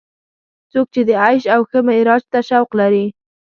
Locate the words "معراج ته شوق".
1.87-2.69